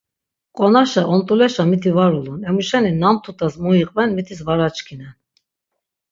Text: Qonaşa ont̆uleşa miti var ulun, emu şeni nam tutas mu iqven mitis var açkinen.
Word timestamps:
Qonaşa 0.57 1.03
ont̆uleşa 1.13 1.63
miti 1.69 1.91
var 1.97 2.11
ulun, 2.19 2.41
emu 2.49 2.63
şeni 2.69 2.91
nam 3.01 3.15
tutas 3.23 3.53
mu 3.63 3.71
iqven 3.81 4.09
mitis 4.17 4.39
var 4.47 4.59
açkinen. 4.67 5.15